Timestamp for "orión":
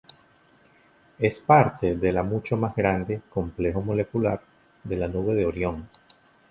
5.45-5.87